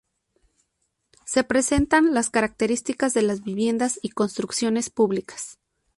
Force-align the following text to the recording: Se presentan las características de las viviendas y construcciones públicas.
Se 1.27 1.43
presentan 1.43 2.15
las 2.15 2.31
características 2.31 3.13
de 3.13 3.21
las 3.21 3.43
viviendas 3.43 3.99
y 4.01 4.09
construcciones 4.09 4.89
públicas. 4.89 5.59